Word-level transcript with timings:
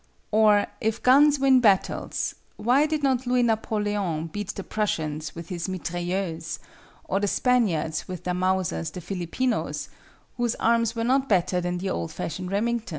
Or, 0.31 0.65
if 0.81 1.03
guns 1.03 1.37
win 1.37 1.59
battles, 1.59 2.33
why 2.57 2.87
did 2.87 3.03
not 3.03 3.27
Louis 3.27 3.43
Napoleon 3.43 4.25
beat 4.33 4.47
the 4.55 4.63
Prussians 4.63 5.35
with 5.35 5.49
his 5.49 5.67
Mitrailleuse, 5.67 6.57
or 7.03 7.19
the 7.19 7.27
Spaniards 7.27 8.07
with 8.07 8.23
their 8.23 8.33
Mausers 8.33 8.89
the 8.89 8.99
Filipinos, 8.99 9.89
whose 10.37 10.55
arms 10.55 10.95
were 10.95 11.03
no 11.03 11.19
better 11.19 11.61
than 11.61 11.77
the 11.77 11.91
old 11.91 12.11
fashioned 12.11 12.49
Remingtons? 12.49 12.89